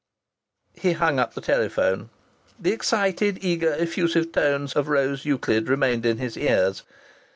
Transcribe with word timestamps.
He 0.73 0.93
hung 0.93 1.19
up 1.19 1.35
the 1.35 1.41
telephone. 1.41 2.09
The 2.59 2.71
excited, 2.71 3.37
eager, 3.43 3.71
effusive 3.77 4.31
tones 4.31 4.73
of 4.75 4.87
Rose 4.87 5.25
Euclid 5.25 5.69
remained 5.69 6.07
in 6.07 6.17
his 6.17 6.35
ears. 6.37 6.81